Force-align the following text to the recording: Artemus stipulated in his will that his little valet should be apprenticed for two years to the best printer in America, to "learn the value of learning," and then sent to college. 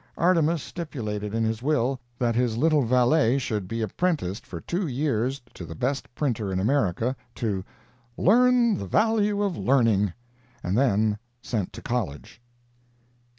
Artemus 0.17 0.63
stipulated 0.63 1.35
in 1.35 1.43
his 1.43 1.61
will 1.61 1.99
that 2.17 2.33
his 2.33 2.57
little 2.57 2.81
valet 2.81 3.37
should 3.37 3.67
be 3.67 3.83
apprenticed 3.83 4.47
for 4.47 4.59
two 4.59 4.87
years 4.87 5.39
to 5.53 5.63
the 5.63 5.75
best 5.75 6.15
printer 6.15 6.51
in 6.51 6.59
America, 6.59 7.15
to 7.35 7.63
"learn 8.17 8.79
the 8.79 8.87
value 8.87 9.43
of 9.43 9.59
learning," 9.59 10.11
and 10.63 10.75
then 10.75 11.19
sent 11.43 11.71
to 11.73 11.83
college. 11.83 12.41